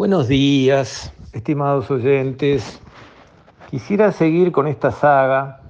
Buenos 0.00 0.28
días, 0.28 1.12
estimados 1.34 1.90
oyentes. 1.90 2.80
Quisiera 3.68 4.12
seguir 4.12 4.50
con 4.50 4.66
esta 4.66 4.92
saga 4.92 5.60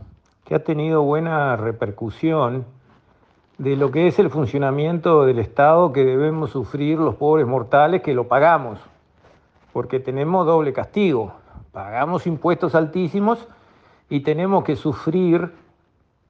que 0.44 0.54
ha 0.54 0.62
tenido 0.62 1.02
buena 1.02 1.56
repercusión 1.56 2.64
de 3.58 3.74
lo 3.74 3.90
que 3.90 4.06
es 4.06 4.20
el 4.20 4.30
funcionamiento 4.30 5.26
del 5.26 5.40
Estado 5.40 5.92
que 5.92 6.04
debemos 6.04 6.50
sufrir 6.50 7.00
los 7.00 7.16
pobres 7.16 7.44
mortales 7.44 8.02
que 8.02 8.14
lo 8.14 8.28
pagamos, 8.28 8.78
porque 9.72 9.98
tenemos 9.98 10.46
doble 10.46 10.72
castigo. 10.72 11.32
Pagamos 11.72 12.24
impuestos 12.28 12.76
altísimos 12.76 13.48
y 14.08 14.20
tenemos 14.20 14.62
que 14.62 14.76
sufrir 14.76 15.52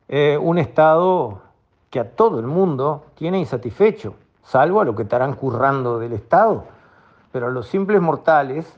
eh, 0.09 0.39
un 0.41 0.57
Estado 0.57 1.43
que 1.91 2.01
a 2.01 2.09
todo 2.09 2.41
el 2.41 2.46
mundo 2.46 3.05
tiene 3.14 3.41
insatisfecho, 3.41 4.14
salvo 4.43 4.80
a 4.80 4.87
lo 4.87 4.96
que 4.96 5.03
estarán 5.03 5.35
currando 5.35 5.98
del 5.98 6.14
Estado. 6.14 6.80
Pero 7.33 7.47
a 7.47 7.51
los 7.51 7.69
simples 7.69 8.00
mortales 8.00 8.73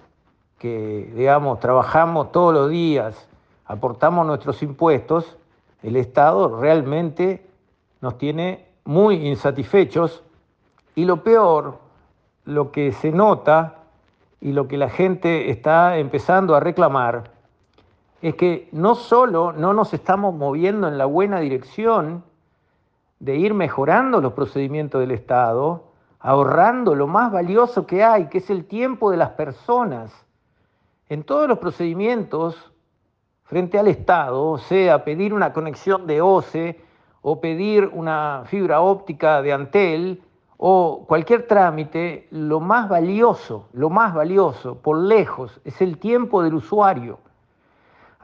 que, 0.58 1.10
digamos, 1.14 1.58
trabajamos 1.60 2.32
todos 2.32 2.54
los 2.54 2.70
días, 2.70 3.28
aportamos 3.66 4.26
nuestros 4.26 4.62
impuestos, 4.62 5.36
el 5.82 5.96
Estado 5.96 6.60
realmente 6.60 7.44
nos 8.00 8.18
tiene 8.18 8.66
muy 8.84 9.26
insatisfechos. 9.26 10.22
Y 10.94 11.04
lo 11.04 11.22
peor, 11.24 11.78
lo 12.44 12.70
que 12.70 12.92
se 12.92 13.10
nota 13.10 13.76
y 14.40 14.52
lo 14.52 14.68
que 14.68 14.76
la 14.76 14.90
gente 14.90 15.50
está 15.50 15.96
empezando 15.98 16.54
a 16.54 16.60
reclamar, 16.60 17.30
es 18.20 18.34
que 18.36 18.68
no 18.72 18.94
solo 18.94 19.52
no 19.52 19.72
nos 19.72 19.94
estamos 19.94 20.34
moviendo 20.34 20.86
en 20.86 20.98
la 20.98 21.06
buena 21.06 21.40
dirección 21.40 22.22
de 23.18 23.36
ir 23.36 23.54
mejorando 23.54 24.20
los 24.20 24.32
procedimientos 24.32 25.00
del 25.00 25.12
Estado, 25.12 25.84
ahorrando 26.22 26.94
lo 26.94 27.06
más 27.06 27.30
valioso 27.30 27.86
que 27.86 28.02
hay, 28.02 28.26
que 28.28 28.38
es 28.38 28.48
el 28.48 28.64
tiempo 28.64 29.10
de 29.10 29.16
las 29.18 29.30
personas. 29.30 30.12
En 31.08 31.24
todos 31.24 31.48
los 31.48 31.58
procedimientos 31.58 32.72
frente 33.44 33.78
al 33.78 33.88
Estado, 33.88 34.56
sea 34.56 35.04
pedir 35.04 35.34
una 35.34 35.52
conexión 35.52 36.06
de 36.06 36.22
OCE, 36.22 36.80
o 37.22 37.40
pedir 37.40 37.88
una 37.92 38.42
fibra 38.46 38.80
óptica 38.80 39.40
de 39.42 39.52
Antel 39.52 40.22
o 40.56 41.04
cualquier 41.08 41.46
trámite, 41.46 42.28
lo 42.30 42.60
más 42.60 42.88
valioso, 42.88 43.68
lo 43.72 43.90
más 43.90 44.12
valioso 44.14 44.76
por 44.78 44.98
lejos 44.98 45.60
es 45.64 45.80
el 45.80 45.98
tiempo 45.98 46.42
del 46.42 46.54
usuario. 46.54 47.18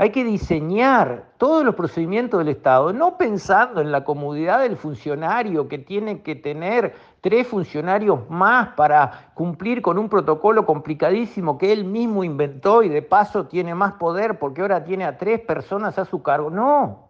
Hay 0.01 0.11
que 0.11 0.23
diseñar 0.23 1.25
todos 1.39 1.65
los 1.65 1.75
procedimientos 1.75 2.39
del 2.39 2.51
Estado, 2.51 2.93
no 2.93 3.19
pensando 3.19 3.81
en 3.81 3.91
la 3.91 4.05
comodidad 4.05 4.61
del 4.61 4.77
funcionario 4.77 5.67
que 5.67 5.79
tiene 5.79 6.23
que 6.23 6.37
tener 6.37 6.95
tres 7.21 7.49
funcionarios 7.49 8.31
más 8.31 8.69
para 8.77 9.33
cumplir 9.35 9.83
con 9.83 9.99
un 9.99 10.09
protocolo 10.09 10.65
complicadísimo 10.65 11.59
que 11.59 11.73
él 11.73 11.85
mismo 11.85 12.23
inventó 12.23 12.85
y 12.85 12.89
de 12.89 13.03
paso 13.03 13.47
tiene 13.47 13.75
más 13.75 13.95
poder 13.95 14.39
porque 14.39 14.61
ahora 14.61 14.85
tiene 14.85 15.05
a 15.05 15.19
tres 15.19 15.41
personas 15.41 15.99
a 15.99 16.05
su 16.05 16.23
cargo. 16.23 16.49
No, 16.49 17.09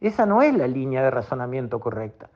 esa 0.00 0.24
no 0.24 0.40
es 0.40 0.56
la 0.56 0.66
línea 0.66 1.02
de 1.02 1.10
razonamiento 1.10 1.78
correcta. 1.78 2.30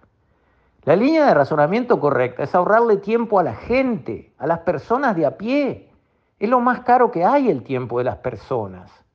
La 0.85 0.97
línea 0.97 1.25
de 1.25 1.33
razonamiento 1.33 1.99
correcta 1.99 2.43
es 2.43 2.55
ahorrarle 2.55 2.99
tiempo 2.99 3.39
a 3.39 3.43
la 3.43 3.55
gente, 3.55 4.35
a 4.37 4.47
las 4.47 4.59
personas 4.59 5.17
de 5.17 5.25
a 5.25 5.39
pie. 5.39 5.91
Es 6.39 6.51
lo 6.51 6.61
más 6.61 6.81
caro 6.81 7.11
que 7.11 7.25
hay 7.25 7.49
el 7.49 7.63
tiempo 7.63 7.97
de 7.97 8.05
las 8.05 8.17
personas. 8.17 9.08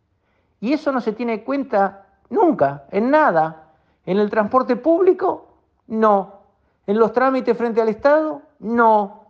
Y 0.64 0.72
eso 0.72 0.94
no 0.94 1.02
se 1.02 1.12
tiene 1.12 1.34
en 1.34 1.40
cuenta 1.44 2.06
nunca, 2.30 2.86
en 2.90 3.12
nada. 3.12 3.74
¿En 4.06 4.18
el 4.18 4.30
transporte 4.30 4.78
público? 4.78 5.58
No. 5.88 6.40
¿En 6.88 6.98
los 6.98 7.12
trámites 7.12 7.58
frente 7.58 7.82
al 7.82 7.90
Estado? 7.90 8.42
No. 8.60 9.26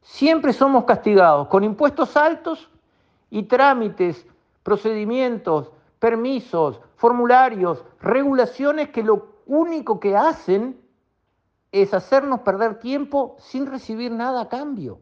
Siempre 0.00 0.52
somos 0.52 0.82
castigados 0.82 1.46
con 1.46 1.62
impuestos 1.62 2.16
altos 2.16 2.68
y 3.30 3.44
trámites, 3.44 4.26
procedimientos, 4.64 5.70
permisos, 6.00 6.80
formularios, 6.96 7.84
regulaciones 8.00 8.88
que 8.88 9.04
lo 9.04 9.36
único 9.46 10.00
que 10.00 10.16
hacen 10.16 10.80
es 11.70 11.94
hacernos 11.94 12.40
perder 12.40 12.80
tiempo 12.80 13.36
sin 13.38 13.66
recibir 13.66 14.10
nada 14.10 14.40
a 14.40 14.48
cambio. 14.48 14.98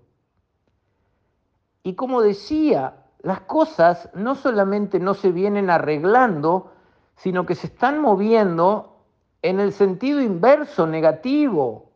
Y 1.83 1.95
como 1.95 2.21
decía, 2.21 3.04
las 3.25 3.41
cosas 3.41 4.11
no 4.15 4.35
solamente 4.35 5.01
no 5.01 5.15
se 5.15 5.33
vienen 5.33 5.71
arreglando, 5.71 6.73
sino 7.17 7.47
que 7.47 7.55
se 7.55 7.69
están 7.69 7.99
moviendo 7.99 8.99
en 9.41 9.61
el 9.61 9.73
sentido 9.73 10.21
inverso, 10.21 10.87
negativo. 10.87 11.91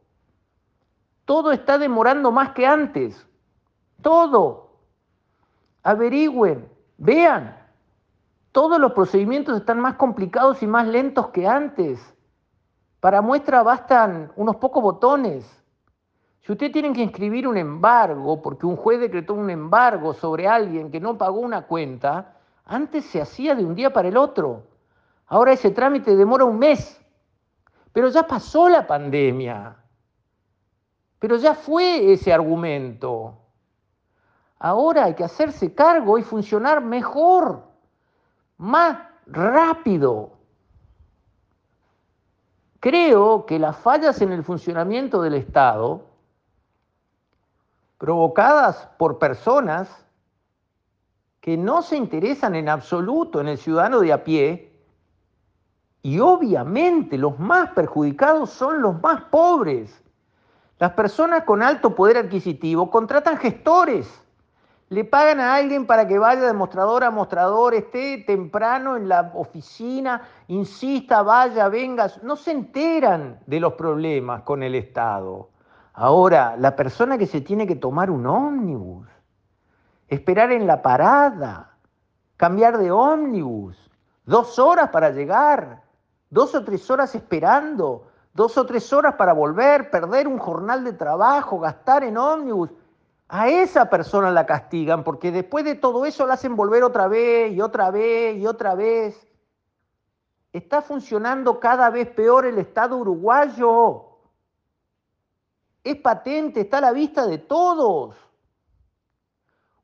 Todo 1.26 1.52
está 1.52 1.76
demorando 1.76 2.32
más 2.32 2.52
que 2.52 2.66
antes. 2.66 3.26
Todo. 4.00 4.70
Averigüen, 5.82 6.66
vean. 6.96 7.58
Todos 8.50 8.80
los 8.80 8.92
procedimientos 8.92 9.58
están 9.58 9.80
más 9.80 9.96
complicados 9.96 10.62
y 10.62 10.66
más 10.66 10.86
lentos 10.86 11.28
que 11.28 11.46
antes. 11.46 12.00
Para 13.00 13.20
muestra 13.20 13.62
bastan 13.62 14.32
unos 14.34 14.56
pocos 14.56 14.82
botones. 14.82 15.44
Si 16.48 16.52
usted 16.52 16.72
tiene 16.72 16.94
que 16.94 17.02
inscribir 17.02 17.46
un 17.46 17.58
embargo, 17.58 18.40
porque 18.40 18.64
un 18.64 18.74
juez 18.74 18.98
decretó 18.98 19.34
un 19.34 19.50
embargo 19.50 20.14
sobre 20.14 20.48
alguien 20.48 20.90
que 20.90 20.98
no 20.98 21.18
pagó 21.18 21.40
una 21.40 21.66
cuenta, 21.66 22.38
antes 22.64 23.04
se 23.04 23.20
hacía 23.20 23.54
de 23.54 23.66
un 23.66 23.74
día 23.74 23.92
para 23.92 24.08
el 24.08 24.16
otro. 24.16 24.62
Ahora 25.26 25.52
ese 25.52 25.72
trámite 25.72 26.16
demora 26.16 26.46
un 26.46 26.58
mes. 26.58 26.98
Pero 27.92 28.08
ya 28.08 28.26
pasó 28.26 28.70
la 28.70 28.86
pandemia. 28.86 29.76
Pero 31.18 31.36
ya 31.36 31.52
fue 31.52 32.14
ese 32.14 32.32
argumento. 32.32 33.36
Ahora 34.58 35.04
hay 35.04 35.14
que 35.14 35.24
hacerse 35.24 35.74
cargo 35.74 36.16
y 36.16 36.22
funcionar 36.22 36.82
mejor 36.82 37.62
más 38.56 38.96
rápido. 39.26 40.38
Creo 42.80 43.44
que 43.44 43.58
las 43.58 43.76
fallas 43.76 44.22
en 44.22 44.32
el 44.32 44.42
funcionamiento 44.42 45.20
del 45.20 45.34
Estado, 45.34 46.07
provocadas 47.98 48.88
por 48.98 49.18
personas 49.18 49.88
que 51.40 51.56
no 51.56 51.82
se 51.82 51.96
interesan 51.96 52.54
en 52.54 52.68
absoluto 52.68 53.40
en 53.40 53.48
el 53.48 53.58
ciudadano 53.58 54.00
de 54.00 54.12
a 54.12 54.24
pie, 54.24 54.72
y 56.02 56.20
obviamente 56.20 57.18
los 57.18 57.38
más 57.38 57.70
perjudicados 57.70 58.50
son 58.50 58.80
los 58.80 59.00
más 59.02 59.24
pobres. 59.24 60.02
Las 60.78 60.92
personas 60.92 61.42
con 61.44 61.62
alto 61.62 61.94
poder 61.94 62.18
adquisitivo 62.18 62.90
contratan 62.90 63.36
gestores 63.36 64.22
le 64.90 65.04
pagan 65.04 65.38
a 65.38 65.54
alguien 65.54 65.86
para 65.86 66.08
que 66.08 66.18
vaya 66.18 66.40
de 66.40 66.52
mostrador 66.54 67.04
a 67.04 67.10
mostrador, 67.10 67.74
esté 67.74 68.24
temprano 68.26 68.96
en 68.96 69.06
la 69.08 69.32
oficina, 69.34 70.22
insista, 70.48 71.22
vaya, 71.22 71.68
venga. 71.68 72.10
No 72.22 72.36
se 72.36 72.52
enteran 72.52 73.38
de 73.46 73.60
los 73.60 73.74
problemas 73.74 74.42
con 74.42 74.62
el 74.62 74.74
Estado. 74.74 75.50
Ahora, 76.00 76.54
la 76.56 76.76
persona 76.76 77.18
que 77.18 77.26
se 77.26 77.40
tiene 77.40 77.66
que 77.66 77.74
tomar 77.74 78.08
un 78.08 78.24
ómnibus, 78.24 79.08
esperar 80.06 80.52
en 80.52 80.64
la 80.64 80.80
parada, 80.80 81.76
cambiar 82.36 82.78
de 82.78 82.92
ómnibus, 82.92 83.76
dos 84.24 84.60
horas 84.60 84.90
para 84.90 85.10
llegar, 85.10 85.82
dos 86.30 86.54
o 86.54 86.64
tres 86.64 86.88
horas 86.88 87.16
esperando, 87.16 88.06
dos 88.32 88.56
o 88.56 88.64
tres 88.64 88.92
horas 88.92 89.16
para 89.16 89.32
volver, 89.32 89.90
perder 89.90 90.28
un 90.28 90.38
jornal 90.38 90.84
de 90.84 90.92
trabajo, 90.92 91.58
gastar 91.58 92.04
en 92.04 92.16
ómnibus 92.16 92.70
a 93.26 93.48
esa 93.48 93.90
persona 93.90 94.30
la 94.30 94.46
castigan 94.46 95.02
porque 95.02 95.32
después 95.32 95.64
de 95.64 95.74
todo 95.74 96.06
eso 96.06 96.28
la 96.28 96.34
hacen 96.34 96.54
volver 96.54 96.84
otra 96.84 97.08
vez 97.08 97.52
y 97.52 97.60
otra 97.60 97.90
vez 97.90 98.38
y 98.38 98.46
otra 98.46 98.76
vez. 98.76 99.26
Está 100.52 100.80
funcionando 100.80 101.58
cada 101.58 101.90
vez 101.90 102.08
peor 102.08 102.46
el 102.46 102.58
Estado 102.58 102.96
uruguayo. 102.96 104.07
Es 105.88 105.96
patente, 105.96 106.60
está 106.60 106.78
a 106.78 106.82
la 106.82 106.92
vista 106.92 107.26
de 107.26 107.38
todos. 107.38 108.14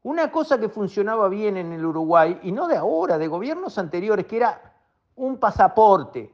Una 0.02 0.30
cosa 0.30 0.60
que 0.60 0.68
funcionaba 0.68 1.30
bien 1.30 1.56
en 1.56 1.72
el 1.72 1.82
Uruguay, 1.82 2.40
y 2.42 2.52
no 2.52 2.68
de 2.68 2.76
ahora, 2.76 3.16
de 3.16 3.26
gobiernos 3.26 3.78
anteriores, 3.78 4.26
que 4.26 4.36
era 4.36 4.74
un 5.16 5.38
pasaporte. 5.38 6.30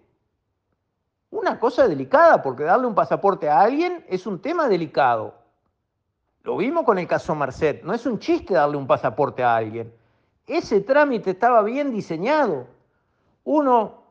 Una 1.31 1.57
cosa 1.57 1.87
delicada, 1.87 2.43
porque 2.43 2.65
darle 2.65 2.89
un 2.89 2.97
pasaporte 2.97 3.49
a 3.49 3.61
alguien 3.61 4.05
es 4.09 4.27
un 4.27 4.43
tema 4.43 4.67
delicado. 4.67 5.35
Lo 6.43 6.57
vimos 6.57 6.83
con 6.83 6.99
el 6.99 7.07
caso 7.07 7.33
Marcet. 7.37 7.85
No 7.85 7.95
es 7.95 8.05
un 8.07 8.19
chiste 8.19 8.55
darle 8.55 8.77
un 8.77 8.89
pasaporte 8.89 9.45
a 9.45 9.55
alguien. 9.55 9.95
Ese 10.49 10.81
trámite 10.81 11.31
estaba 11.31 11.63
bien 11.63 11.93
diseñado. 11.93 12.67
Uno 13.45 14.03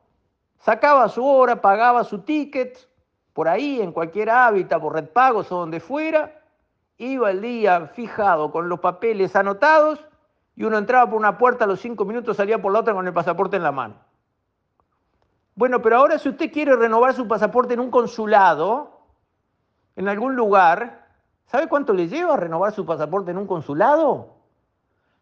sacaba 0.57 1.09
su 1.09 1.25
hora, 1.25 1.59
pagaba 1.59 2.05
su 2.05 2.19
ticket, 2.19 2.88
por 3.39 3.47
ahí, 3.47 3.79
en 3.79 3.93
cualquier 3.93 4.29
hábitat, 4.31 4.81
por 4.81 4.95
Red 4.95 5.11
Pagos 5.13 5.49
o 5.53 5.59
donde 5.59 5.79
fuera, 5.79 6.41
iba 6.97 7.31
el 7.31 7.39
día 7.39 7.87
fijado 7.87 8.51
con 8.51 8.67
los 8.67 8.81
papeles 8.81 9.33
anotados 9.33 10.05
y 10.57 10.65
uno 10.65 10.77
entraba 10.77 11.09
por 11.09 11.17
una 11.17 11.37
puerta 11.37 11.63
a 11.63 11.67
los 11.67 11.79
cinco 11.79 12.03
minutos, 12.03 12.35
salía 12.35 12.61
por 12.61 12.73
la 12.73 12.79
otra 12.79 12.93
con 12.93 13.07
el 13.07 13.13
pasaporte 13.13 13.55
en 13.55 13.63
la 13.63 13.71
mano. 13.71 13.95
Bueno, 15.55 15.81
pero 15.81 15.95
ahora 15.95 16.19
si 16.19 16.27
usted 16.27 16.51
quiere 16.51 16.75
renovar 16.75 17.13
su 17.13 17.29
pasaporte 17.29 17.75
en 17.75 17.79
un 17.79 17.89
consulado, 17.89 18.99
en 19.95 20.09
algún 20.09 20.35
lugar, 20.35 21.07
¿Sabe 21.45 21.67
cuánto 21.67 21.93
le 21.93 22.09
lleva 22.09 22.35
renovar 22.35 22.73
su 22.73 22.85
pasaporte 22.85 23.31
en 23.31 23.37
un 23.37 23.47
consulado? 23.47 24.35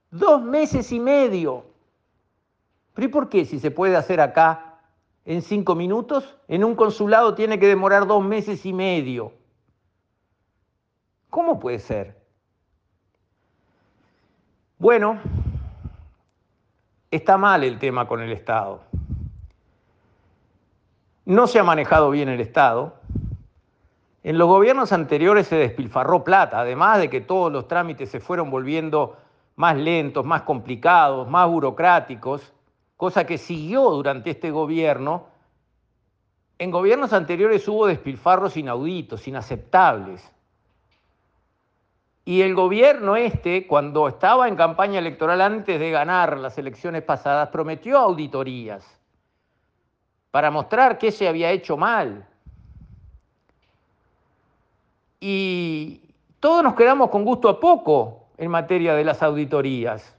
Dos 0.09 0.41
meses 0.41 0.91
y 0.91 0.99
medio. 0.99 1.67
¿Pero 2.95 3.05
y 3.05 3.11
por 3.11 3.29
qué 3.29 3.45
si 3.45 3.59
se 3.59 3.69
puede 3.69 3.95
hacer 3.95 4.19
acá 4.19 4.66
en 5.27 5.41
cinco 5.41 5.75
minutos? 5.75 6.37
En 6.47 6.63
un 6.63 6.73
consulado 6.73 7.35
tiene 7.35 7.59
que 7.59 7.67
demorar 7.67 8.07
dos 8.07 8.23
meses 8.23 8.65
y 8.65 8.71
medio. 8.71 9.33
¿Cómo 11.29 11.59
puede 11.59 11.79
ser? 11.79 12.17
Bueno, 14.79 15.19
está 17.11 17.37
mal 17.37 17.65
el 17.65 17.77
tema 17.77 18.07
con 18.07 18.21
el 18.21 18.31
Estado. 18.31 18.79
No 21.25 21.45
se 21.47 21.59
ha 21.59 21.63
manejado 21.63 22.09
bien 22.09 22.29
el 22.29 22.39
Estado. 22.39 22.95
En 24.23 24.37
los 24.37 24.47
gobiernos 24.47 24.93
anteriores 24.93 25.47
se 25.47 25.57
despilfarró 25.57 26.23
plata, 26.23 26.61
además 26.61 26.99
de 26.99 27.09
que 27.09 27.19
todos 27.19 27.51
los 27.51 27.67
trámites 27.67 28.09
se 28.09 28.21
fueron 28.21 28.49
volviendo 28.49 29.17
más 29.57 29.75
lentos, 29.75 30.25
más 30.25 30.43
complicados, 30.43 31.27
más 31.27 31.49
burocráticos, 31.49 32.53
cosa 32.97 33.25
que 33.25 33.37
siguió 33.37 33.89
durante 33.91 34.31
este 34.31 34.51
gobierno. 34.51 35.27
En 36.57 36.71
gobiernos 36.71 37.13
anteriores 37.13 37.67
hubo 37.67 37.85
despilfarros 37.85 38.57
inauditos, 38.57 39.27
inaceptables. 39.27 40.29
Y 42.25 42.41
el 42.41 42.55
gobierno 42.55 43.15
este, 43.15 43.67
cuando 43.67 44.07
estaba 44.09 44.49
en 44.49 44.57
campaña 44.57 44.99
electoral 44.99 45.39
antes 45.39 45.79
de 45.79 45.91
ganar 45.91 46.37
las 46.37 46.57
elecciones 46.57 47.03
pasadas, 47.03 47.49
prometió 47.49 47.99
auditorías 47.99 48.85
para 50.31 50.51
mostrar 50.51 50.97
qué 50.97 51.11
se 51.11 51.27
había 51.27 51.51
hecho 51.51 51.77
mal. 51.77 52.27
Y 55.19 56.01
todos 56.39 56.63
nos 56.63 56.75
quedamos 56.75 57.09
con 57.09 57.23
gusto 57.23 57.47
a 57.47 57.59
poco 57.59 58.27
en 58.37 58.51
materia 58.51 58.93
de 58.93 59.05
las 59.05 59.23
auditorías. 59.23 60.16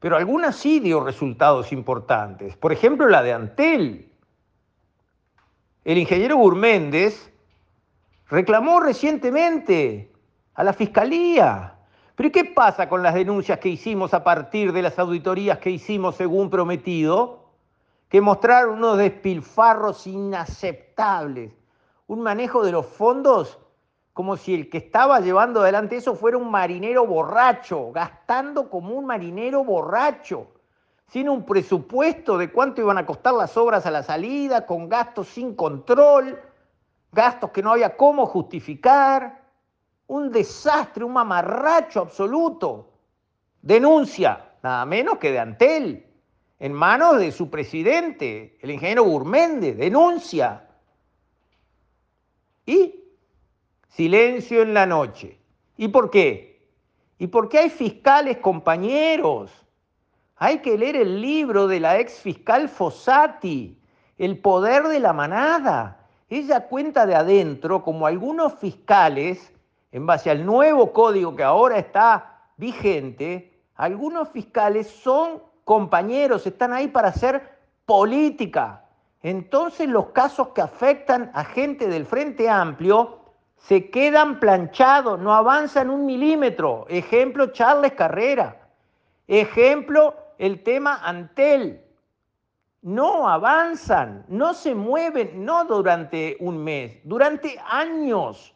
Pero 0.00 0.16
algunas 0.16 0.56
sí 0.56 0.80
dio 0.80 1.00
resultados 1.00 1.72
importantes. 1.72 2.56
Por 2.56 2.72
ejemplo, 2.72 3.08
la 3.08 3.22
de 3.22 3.32
Antel. 3.32 4.12
El 5.84 5.98
ingeniero 5.98 6.36
Gurméndez 6.36 7.32
reclamó 8.28 8.80
recientemente 8.80 10.12
a 10.54 10.64
la 10.64 10.72
Fiscalía. 10.72 11.74
Pero 12.14 12.32
qué 12.32 12.44
pasa 12.44 12.88
con 12.88 13.02
las 13.02 13.14
denuncias 13.14 13.58
que 13.58 13.68
hicimos 13.68 14.14
a 14.14 14.22
partir 14.22 14.72
de 14.72 14.82
las 14.82 14.98
auditorías 14.98 15.58
que 15.58 15.70
hicimos 15.70 16.16
según 16.16 16.50
prometido? 16.50 17.48
que 18.08 18.20
mostraron 18.20 18.78
unos 18.78 18.98
despilfarros 18.98 20.06
inaceptables, 20.06 21.52
un 22.06 22.22
manejo 22.22 22.64
de 22.64 22.72
los 22.72 22.86
fondos 22.86 23.58
como 24.18 24.36
si 24.36 24.52
el 24.52 24.68
que 24.68 24.78
estaba 24.78 25.20
llevando 25.20 25.60
adelante 25.60 25.94
eso 25.94 26.16
fuera 26.16 26.36
un 26.36 26.50
marinero 26.50 27.06
borracho, 27.06 27.92
gastando 27.92 28.68
como 28.68 28.96
un 28.96 29.06
marinero 29.06 29.62
borracho, 29.62 30.48
sin 31.06 31.28
un 31.28 31.44
presupuesto 31.44 32.36
de 32.36 32.50
cuánto 32.50 32.80
iban 32.80 32.98
a 32.98 33.06
costar 33.06 33.34
las 33.34 33.56
obras 33.56 33.86
a 33.86 33.92
la 33.92 34.02
salida, 34.02 34.66
con 34.66 34.88
gastos 34.88 35.28
sin 35.28 35.54
control, 35.54 36.36
gastos 37.12 37.52
que 37.52 37.62
no 37.62 37.70
había 37.70 37.96
cómo 37.96 38.26
justificar, 38.26 39.40
un 40.08 40.32
desastre, 40.32 41.04
un 41.04 41.12
mamarracho 41.12 42.00
absoluto. 42.00 42.90
Denuncia, 43.62 44.50
nada 44.64 44.84
menos 44.84 45.18
que 45.18 45.30
de 45.30 45.38
Antel 45.38 46.06
en 46.58 46.72
manos 46.72 47.20
de 47.20 47.30
su 47.30 47.48
presidente, 47.48 48.58
el 48.62 48.72
ingeniero 48.72 49.04
Gurméndez, 49.04 49.76
denuncia. 49.76 50.66
Y 52.66 53.04
silencio 53.98 54.62
en 54.62 54.74
la 54.74 54.86
noche. 54.86 55.40
¿Y 55.76 55.88
por 55.88 56.08
qué? 56.08 56.62
¿Y 57.18 57.26
por 57.26 57.48
qué 57.48 57.58
hay 57.58 57.68
fiscales 57.68 58.38
compañeros? 58.38 59.50
Hay 60.36 60.60
que 60.60 60.78
leer 60.78 60.94
el 60.94 61.20
libro 61.20 61.66
de 61.66 61.80
la 61.80 61.98
ex 61.98 62.20
fiscal 62.20 62.68
Fossati, 62.68 63.76
El 64.16 64.38
poder 64.38 64.84
de 64.84 65.00
la 65.00 65.12
manada. 65.12 66.06
Ella 66.30 66.68
cuenta 66.68 67.06
de 67.06 67.16
adentro 67.16 67.82
como 67.82 68.06
algunos 68.06 68.54
fiscales, 68.60 69.52
en 69.90 70.06
base 70.06 70.30
al 70.30 70.46
nuevo 70.46 70.92
código 70.92 71.34
que 71.34 71.42
ahora 71.42 71.76
está 71.78 72.44
vigente, 72.56 73.58
algunos 73.74 74.28
fiscales 74.28 74.86
son 74.86 75.42
compañeros, 75.64 76.46
están 76.46 76.72
ahí 76.72 76.86
para 76.86 77.08
hacer 77.08 77.58
política. 77.84 78.84
Entonces 79.24 79.88
los 79.88 80.10
casos 80.10 80.50
que 80.50 80.60
afectan 80.60 81.32
a 81.34 81.42
gente 81.44 81.88
del 81.88 82.06
Frente 82.06 82.48
Amplio 82.48 83.18
se 83.58 83.90
quedan 83.90 84.40
planchados, 84.40 85.18
no 85.20 85.34
avanzan 85.34 85.90
un 85.90 86.06
milímetro. 86.06 86.86
Ejemplo, 86.88 87.48
Charles 87.48 87.92
Carrera. 87.92 88.68
Ejemplo, 89.26 90.14
el 90.38 90.62
tema 90.62 91.00
Antel. 91.02 91.84
No 92.80 93.28
avanzan, 93.28 94.24
no 94.28 94.54
se 94.54 94.74
mueven, 94.74 95.44
no 95.44 95.64
durante 95.64 96.36
un 96.38 96.62
mes, 96.62 97.00
durante 97.02 97.60
años, 97.68 98.54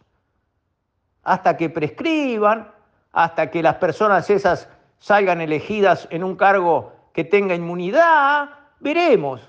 hasta 1.24 1.56
que 1.56 1.68
prescriban, 1.68 2.72
hasta 3.10 3.50
que 3.50 3.62
las 3.62 3.74
personas 3.76 4.30
esas 4.30 4.68
salgan 4.98 5.40
elegidas 5.40 6.06
en 6.10 6.22
un 6.22 6.36
cargo 6.36 6.92
que 7.12 7.24
tenga 7.24 7.56
inmunidad, 7.56 8.50
veremos, 8.78 9.40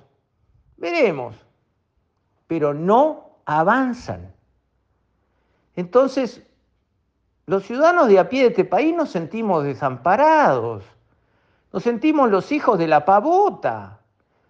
veremos, 0.78 1.36
pero 2.48 2.74
no 2.74 3.38
avanzan. 3.46 4.33
Entonces, 5.75 6.42
los 7.46 7.64
ciudadanos 7.64 8.08
de 8.08 8.20
a 8.20 8.30
pie 8.30 8.44
de 8.44 8.48
este 8.50 8.66
país 8.66 8.96
nos 8.96 9.10
sentimos 9.10 9.64
desamparados, 9.64 10.84
nos 11.72 11.84
sentimos 11.84 12.30
los 12.30 12.52
hijos 12.52 12.78
de 12.78 12.88
la 12.88 13.04
pavota, 13.04 14.00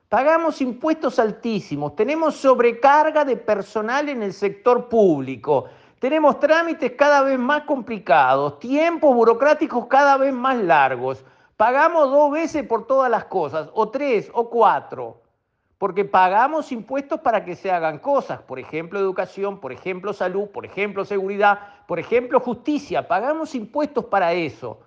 pagamos 0.09 0.61
impuestos 0.61 1.17
altísimos, 1.19 1.95
tenemos 1.95 2.35
sobrecarga 2.35 3.25
de 3.25 3.37
personal 3.37 4.09
en 4.09 4.21
el 4.21 4.33
sector 4.33 4.89
público, 4.89 5.65
tenemos 5.99 6.39
trámites 6.39 6.91
cada 6.97 7.21
vez 7.21 7.39
más 7.39 7.63
complicados, 7.63 8.59
tiempos 8.59 9.15
burocráticos 9.15 9.87
cada 9.87 10.17
vez 10.17 10.33
más 10.33 10.57
largos, 10.57 11.23
Pagamos 11.57 12.09
dos 12.09 12.31
veces 12.31 12.67
por 12.67 12.87
todas 12.87 13.09
las 13.11 13.25
cosas, 13.25 13.69
o 13.73 13.89
tres, 13.89 14.29
o 14.33 14.49
cuatro, 14.49 15.21
porque 15.83 16.05
pagamos 16.05 16.71
impuestos 16.71 17.19
para 17.19 17.43
que 17.43 17.57
se 17.57 17.69
hagan 17.69 17.99
cosas, 17.99 18.41
por 18.41 18.57
ejemplo, 18.57 18.97
educación, 18.97 19.59
por 19.59 19.73
ejemplo, 19.73 20.13
salud, 20.13 20.47
por 20.47 20.65
ejemplo, 20.65 21.03
seguridad, 21.03 21.59
por 21.87 21.99
ejemplo, 21.99 22.39
justicia, 22.39 23.05
pagamos 23.05 23.53
impuestos 23.53 24.05
para 24.05 24.31
eso. 24.31 24.79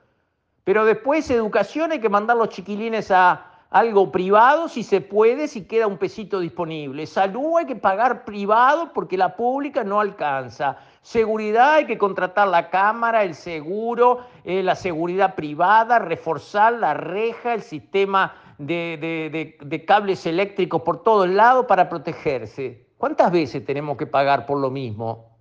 Pero 0.64 0.86
después 0.86 1.30
educación 1.30 1.92
hay 1.92 2.00
que 2.00 2.08
mandar 2.08 2.38
los 2.38 2.48
chiquilines 2.48 3.10
a 3.10 3.44
algo 3.68 4.10
privado 4.10 4.68
si 4.68 4.82
se 4.82 5.02
puede, 5.02 5.48
si 5.48 5.66
queda 5.66 5.86
un 5.86 5.98
pesito 5.98 6.40
disponible. 6.40 7.06
Salud 7.06 7.58
hay 7.58 7.66
que 7.66 7.76
pagar 7.76 8.24
privado 8.24 8.94
porque 8.94 9.18
la 9.18 9.36
pública 9.36 9.84
no 9.84 10.00
alcanza. 10.00 10.78
Seguridad, 11.02 11.74
hay 11.74 11.84
que 11.84 11.98
contratar 11.98 12.48
la 12.48 12.70
cámara, 12.70 13.22
el 13.22 13.34
seguro, 13.34 14.20
eh, 14.44 14.62
la 14.62 14.74
seguridad 14.74 15.34
privada, 15.34 15.98
reforzar 15.98 16.72
la 16.72 16.94
reja, 16.94 17.52
el 17.52 17.60
sistema 17.60 18.32
de, 18.58 19.56
de 19.60 19.84
cables 19.84 20.24
eléctricos 20.26 20.82
por 20.82 21.02
todos 21.02 21.28
lados 21.28 21.66
para 21.66 21.88
protegerse. 21.88 22.86
¿Cuántas 22.98 23.30
veces 23.30 23.64
tenemos 23.64 23.96
que 23.96 24.06
pagar 24.06 24.46
por 24.46 24.58
lo 24.58 24.70
mismo? 24.70 25.36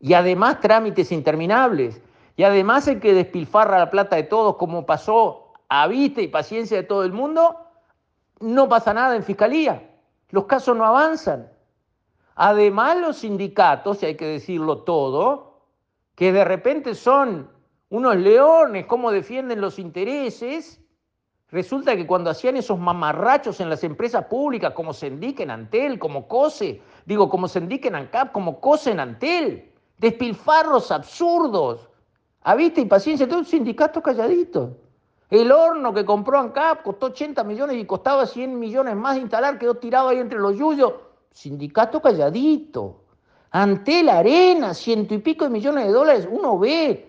Y 0.00 0.14
además 0.14 0.60
trámites 0.60 1.12
interminables. 1.12 2.00
Y 2.36 2.44
además 2.44 2.86
hay 2.88 3.00
que 3.00 3.14
despilfarra 3.14 3.78
la 3.78 3.90
plata 3.90 4.16
de 4.16 4.22
todos 4.24 4.56
como 4.56 4.86
pasó 4.86 5.52
a 5.68 5.86
vista 5.86 6.20
y 6.20 6.28
paciencia 6.28 6.76
de 6.76 6.84
todo 6.84 7.04
el 7.04 7.12
mundo. 7.12 7.56
No 8.40 8.68
pasa 8.68 8.94
nada 8.94 9.16
en 9.16 9.24
fiscalía. 9.24 9.90
Los 10.30 10.44
casos 10.44 10.76
no 10.76 10.84
avanzan. 10.84 11.50
Además, 12.34 12.98
los 12.98 13.18
sindicatos, 13.18 14.02
y 14.02 14.06
hay 14.06 14.16
que 14.16 14.26
decirlo 14.26 14.82
todo, 14.82 15.62
que 16.14 16.32
de 16.32 16.44
repente 16.44 16.94
son 16.94 17.50
unos 17.90 18.16
leones, 18.16 18.86
cómo 18.86 19.10
defienden 19.10 19.60
los 19.60 19.78
intereses, 19.80 20.80
resulta 21.50 21.96
que 21.96 22.06
cuando 22.06 22.30
hacían 22.30 22.56
esos 22.56 22.78
mamarrachos 22.78 23.60
en 23.60 23.70
las 23.70 23.82
empresas 23.84 24.24
públicas, 24.26 24.72
como 24.72 24.92
Sendic 24.92 25.40
en 25.40 25.50
Antel, 25.50 25.98
como 25.98 26.28
COSE, 26.28 26.82
digo, 27.06 27.28
como 27.28 27.48
Sendic 27.48 27.86
en 27.86 27.94
ANCAP, 27.94 28.32
como 28.32 28.60
COSE 28.60 28.92
en 28.92 29.00
Antel, 29.00 29.72
despilfarros 29.98 30.90
absurdos, 30.90 31.88
a 32.42 32.54
vista 32.54 32.80
y 32.80 32.86
paciencia, 32.86 33.26
de 33.26 33.34
un 33.34 33.44
sindicato 33.44 34.02
calladito. 34.02 34.76
El 35.30 35.52
horno 35.52 35.92
que 35.92 36.04
compró 36.04 36.38
ANCAP 36.38 36.82
costó 36.82 37.06
80 37.06 37.44
millones 37.44 37.76
y 37.76 37.84
costaba 37.84 38.26
100 38.26 38.58
millones 38.58 38.96
más 38.96 39.16
de 39.16 39.22
instalar, 39.22 39.58
quedó 39.58 39.74
tirado 39.74 40.08
ahí 40.08 40.18
entre 40.18 40.38
los 40.38 40.56
yuyos 40.56 40.94
sindicato 41.32 42.00
calladito. 42.00 43.02
Ante 43.50 44.02
la 44.02 44.18
arena, 44.18 44.74
ciento 44.74 45.14
y 45.14 45.18
pico 45.18 45.44
de 45.44 45.50
millones 45.50 45.86
de 45.86 45.92
dólares, 45.92 46.28
uno 46.30 46.58
ve 46.58 47.07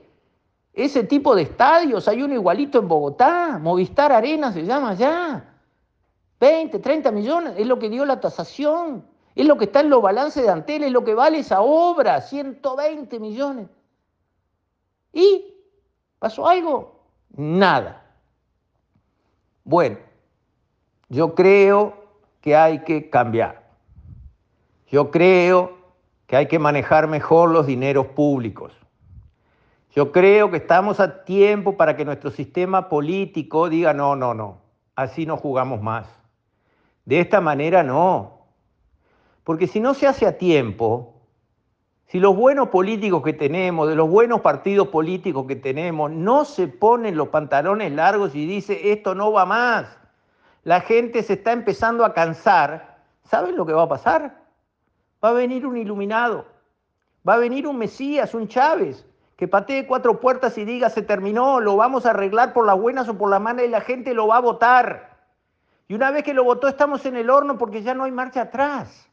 ese 0.74 1.04
tipo 1.04 1.36
de 1.36 1.44
estadios, 1.44 2.08
hay 2.08 2.22
uno 2.22 2.34
igualito 2.34 2.80
en 2.80 2.88
Bogotá, 2.88 3.60
Movistar 3.60 4.12
Arena 4.12 4.52
se 4.52 4.64
llama 4.64 4.94
ya. 4.94 5.46
20, 6.40 6.80
30 6.80 7.12
millones, 7.12 7.54
es 7.58 7.68
lo 7.68 7.80
que 7.80 7.90
dio 7.90 8.06
la 8.06 8.20
tasación, 8.20 9.06
es 9.36 9.46
lo 9.46 9.58
que 9.58 9.66
está 9.66 9.82
en 9.82 9.90
los 9.90 10.02
balances 10.02 10.44
de 10.44 10.50
Antel, 10.50 10.84
es 10.84 10.92
lo 10.92 11.04
que 11.04 11.14
vale 11.14 11.40
esa 11.40 11.62
obra, 11.62 12.22
120 12.22 13.20
millones. 13.20 13.68
¿Y 15.12 15.54
pasó 16.18 16.48
algo? 16.48 17.04
Nada. 17.36 18.06
Bueno, 19.64 19.98
yo 21.10 21.36
creo 21.36 21.94
que 22.42 22.56
hay 22.56 22.80
que 22.84 23.10
cambiar. 23.10 23.70
Yo 24.88 25.12
creo 25.12 25.78
que 26.26 26.38
hay 26.38 26.48
que 26.48 26.60
manejar 26.60 27.08
mejor 27.08 27.52
los 27.52 27.68
dineros 27.68 28.08
públicos. 28.08 28.74
Yo 30.00 30.14
creo 30.14 30.50
que 30.50 30.56
estamos 30.56 31.02
a 31.02 31.26
tiempo 31.26 31.76
para 31.76 31.98
que 31.98 32.06
nuestro 32.06 32.32
sistema 32.32 32.88
político 32.88 33.68
diga, 33.68 33.94
no, 33.94 34.16
no, 34.16 34.34
no, 34.34 34.62
así 34.96 35.26
no 35.26 35.36
jugamos 35.36 35.82
más. 35.82 36.08
De 37.04 37.20
esta 37.20 37.42
manera 37.42 37.84
no. 37.84 38.46
Porque 39.44 39.68
si 39.68 39.82
no 39.82 39.94
se 39.94 40.08
hace 40.08 40.26
a 40.26 40.38
tiempo, 40.38 41.16
si 42.06 42.22
los 42.22 42.34
buenos 42.34 42.70
políticos 42.70 43.22
que 43.24 43.34
tenemos, 43.34 43.90
de 43.90 43.96
los 43.96 44.10
buenos 44.10 44.40
partidos 44.40 44.88
políticos 44.88 45.46
que 45.46 45.58
tenemos, 45.58 46.10
no 46.10 46.46
se 46.46 46.70
ponen 46.70 47.18
los 47.18 47.28
pantalones 47.28 47.92
largos 47.92 48.34
y 48.36 48.46
dice, 48.46 48.94
esto 48.94 49.16
no 49.16 49.34
va 49.34 49.46
más, 49.46 49.98
la 50.64 50.80
gente 50.80 51.24
se 51.24 51.34
está 51.34 51.52
empezando 51.52 52.06
a 52.06 52.14
cansar, 52.14 53.00
¿saben 53.26 53.58
lo 53.58 53.66
que 53.66 53.74
va 53.74 53.84
a 53.84 53.90
pasar? 53.90 54.46
Va 55.22 55.32
a 55.32 55.34
venir 55.34 55.66
un 55.66 55.76
iluminado, 55.76 56.46
va 57.28 57.34
a 57.34 57.38
venir 57.40 57.68
un 57.68 57.78
Mesías, 57.78 58.34
un 58.34 58.48
Chávez, 58.48 59.06
que 59.40 59.48
patee 59.48 59.88
cuatro 59.88 60.20
puertas 60.20 60.58
y 60.58 60.66
diga, 60.66 60.90
se 60.90 61.02
terminó, 61.02 61.62
lo 61.62 61.78
vamos 61.78 62.06
a 62.06 62.10
arreglar 62.10 62.52
por 62.52 62.66
las 62.66 62.78
buenas 62.78 63.08
o 63.08 63.18
por 63.18 63.30
las 63.30 63.40
malas 63.40 63.64
y 63.64 63.70
la 63.70 63.80
gente 63.80 64.14
lo 64.14 64.28
va 64.28 64.36
a 64.36 64.42
votar. 64.42 65.18
Y 65.88 65.94
una 65.94 66.12
vez 66.12 66.26
que 66.26 66.34
lo 66.34 66.44
votó, 66.44 66.68
estamos 66.68 67.06
en 67.06 67.16
el 67.16 67.30
horno 67.30 67.58
porque 67.58 67.82
ya 67.82 67.94
no 67.94 68.04
hay 68.04 68.12
marcha 68.12 68.42
atrás. 68.42 69.10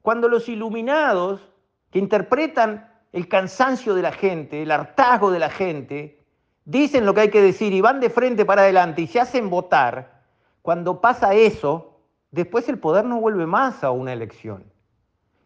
Cuando 0.00 0.26
los 0.26 0.48
iluminados 0.48 1.46
que 1.90 1.98
interpretan 1.98 2.90
el 3.12 3.28
cansancio 3.28 3.94
de 3.94 4.00
la 4.00 4.12
gente, 4.12 4.62
el 4.62 4.70
hartazgo 4.70 5.30
de 5.30 5.38
la 5.38 5.50
gente, 5.50 6.24
dicen 6.64 7.04
lo 7.04 7.12
que 7.12 7.20
hay 7.20 7.30
que 7.30 7.42
decir 7.42 7.74
y 7.74 7.82
van 7.82 8.00
de 8.00 8.08
frente 8.08 8.46
para 8.46 8.62
adelante 8.62 9.02
y 9.02 9.06
se 9.06 9.20
hacen 9.20 9.50
votar, 9.50 10.22
cuando 10.62 11.02
pasa 11.02 11.34
eso, 11.34 12.00
después 12.30 12.70
el 12.70 12.78
poder 12.78 13.04
no 13.04 13.20
vuelve 13.20 13.44
más 13.44 13.84
a 13.84 13.90
una 13.90 14.14
elección. 14.14 14.64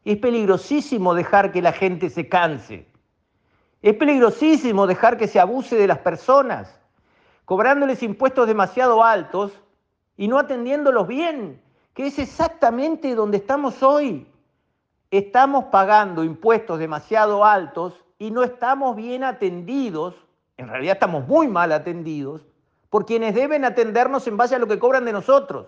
Es 0.05 0.19
peligrosísimo 0.19 1.13
dejar 1.13 1.51
que 1.51 1.61
la 1.61 1.73
gente 1.73 2.09
se 2.09 2.29
canse. 2.29 2.94
Es 3.85 3.95
peligrosísimo 3.97 4.87
dejar 4.87 5.19
que 5.19 5.29
se 5.29 5.39
abuse 5.39 5.77
de 5.77 5.87
las 5.87 5.99
personas, 5.99 6.81
cobrándoles 7.45 8.03
impuestos 8.03 8.47
demasiado 8.47 9.05
altos 9.05 9.53
y 10.17 10.27
no 10.27 10.39
atendiéndolos 10.39 11.07
bien, 11.07 11.61
que 11.93 12.07
es 12.07 12.19
exactamente 12.19 13.15
donde 13.15 13.37
estamos 13.37 13.83
hoy 13.83 14.27
estamos 15.19 15.67
pagando 15.67 16.25
impuestos 16.25 16.79
demasiado 16.79 17.45
altos 17.45 18.03
y 18.19 18.31
no 18.31 18.43
estamos 18.43 18.97
bien 18.97 19.23
atendidos, 19.23 20.15
en 20.57 20.69
realidad 20.69 20.95
estamos 20.95 21.29
muy 21.29 21.47
mal 21.47 21.71
atendidos, 21.71 22.41
por 22.89 23.05
quienes 23.05 23.35
deben 23.35 23.67
atendernos 23.67 24.27
en 24.27 24.39
base 24.39 24.55
a 24.55 24.59
lo 24.59 24.67
que 24.67 24.79
cobran 24.79 25.05
de 25.05 25.13
nosotros. 25.13 25.67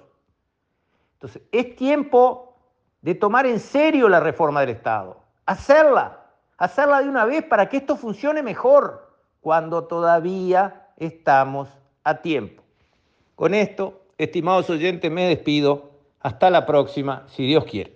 Entonces, 1.16 1.42
es 1.52 1.76
tiempo 1.76 2.56
de 3.02 3.14
tomar 3.14 3.44
en 3.44 3.60
serio 3.60 4.08
la 4.08 4.20
reforma 4.20 4.60
del 4.60 4.70
Estado, 4.70 5.20
hacerla, 5.44 6.25
hacerla 6.58 7.02
de 7.02 7.08
una 7.08 7.24
vez 7.24 7.44
para 7.44 7.68
que 7.68 7.78
esto 7.78 7.96
funcione 7.96 8.42
mejor 8.42 9.10
cuando 9.40 9.84
todavía 9.84 10.88
estamos 10.96 11.68
a 12.04 12.16
tiempo. 12.22 12.62
Con 13.34 13.54
esto, 13.54 14.02
estimados 14.18 14.70
oyentes, 14.70 15.10
me 15.10 15.28
despido. 15.28 15.90
Hasta 16.20 16.50
la 16.50 16.66
próxima, 16.66 17.24
si 17.28 17.46
Dios 17.46 17.64
quiere. 17.64 17.95